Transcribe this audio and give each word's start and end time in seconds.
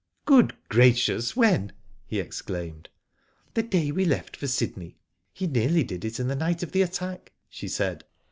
*' 0.17 0.25
Good 0.25 0.55
gracious, 0.67 1.35
when?" 1.35 1.73
he 2.07 2.19
exclaimed. 2.19 2.89
"The 3.53 3.61
day 3.61 3.91
we 3.91 4.03
left 4.03 4.35
for 4.35 4.47
Sydney. 4.47 4.97
He 5.31 5.45
nearly 5.45 5.83
did 5.83 6.03
it 6.03 6.15
the 6.15 6.35
night 6.35 6.63
of 6.63 6.71
the 6.71 6.81
attack," 6.81 7.33
she 7.51 7.67
said. 7.67 8.03